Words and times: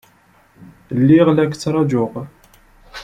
Lliɣ 0.99 1.27
la 1.31 1.45
k-ttṛajuɣ. 1.45 2.13